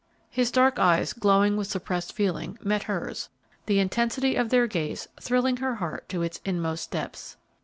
[0.31, 3.29] His dark eyes, glowing with suppressed feeling, met hers,
[3.67, 7.37] the intensity of their gaze thrilling her heart to its inmost depths.